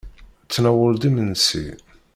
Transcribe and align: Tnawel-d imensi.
Tnawel-d 0.53 1.03
imensi. 1.09 1.65